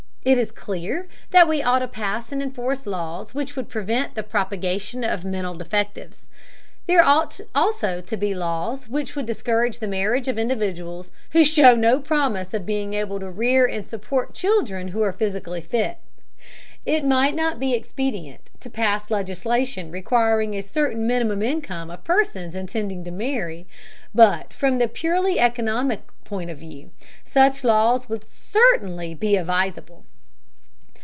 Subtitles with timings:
[0.23, 4.21] It is clear that we ought to pass and enforce laws which would prevent the
[4.21, 6.27] propagation of mental defectives.
[6.85, 11.75] There ought also to be laws which would discourage the marriage of individuals who show
[11.75, 15.97] no promise of being able to rear and support children who are physically fit.
[16.85, 22.55] It might not be expedient to pass legislation requiring a certain minimum income of persons
[22.55, 23.65] intending to marry,
[24.13, 26.91] but from the purely economic point of view,
[27.23, 30.05] such laws would certainly be advisable.